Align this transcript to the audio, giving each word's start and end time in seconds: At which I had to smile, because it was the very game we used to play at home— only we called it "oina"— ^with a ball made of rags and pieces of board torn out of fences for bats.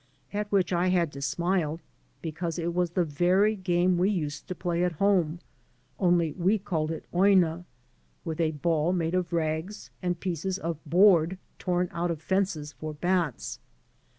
At 0.33 0.51
which 0.51 0.73
I 0.73 0.87
had 0.87 1.11
to 1.11 1.21
smile, 1.21 1.79
because 2.23 2.57
it 2.57 2.73
was 2.73 2.89
the 2.89 3.03
very 3.05 3.55
game 3.55 3.99
we 3.99 4.09
used 4.09 4.47
to 4.47 4.55
play 4.55 4.83
at 4.83 4.93
home— 4.93 5.39
only 5.99 6.31
we 6.31 6.57
called 6.57 6.89
it 6.89 7.05
"oina"— 7.13 7.65
^with 8.25 8.39
a 8.39 8.49
ball 8.49 8.93
made 8.93 9.13
of 9.13 9.31
rags 9.31 9.91
and 10.01 10.19
pieces 10.19 10.57
of 10.57 10.83
board 10.87 11.37
torn 11.59 11.87
out 11.91 12.09
of 12.09 12.19
fences 12.19 12.73
for 12.73 12.95
bats. 12.95 13.59